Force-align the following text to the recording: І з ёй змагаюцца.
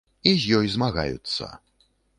І 0.29 0.31
з 0.45 0.57
ёй 0.59 0.71
змагаюцца. 0.77 1.53